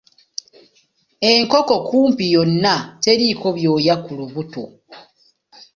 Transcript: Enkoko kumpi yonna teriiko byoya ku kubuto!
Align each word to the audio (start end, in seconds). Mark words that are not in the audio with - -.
Enkoko 1.31 1.75
kumpi 1.87 2.25
yonna 2.35 2.73
teriiko 3.03 3.47
byoya 3.57 3.95
ku 4.03 4.11
kubuto! 4.19 4.63